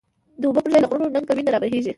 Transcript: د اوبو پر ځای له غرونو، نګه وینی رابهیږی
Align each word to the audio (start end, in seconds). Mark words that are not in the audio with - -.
د 0.39 0.43
اوبو 0.47 0.59
پر 0.63 0.69
ځای 0.73 0.81
له 0.81 0.87
غرونو، 0.89 1.13
نګه 1.15 1.33
وینی 1.35 1.51
رابهیږی 1.53 1.89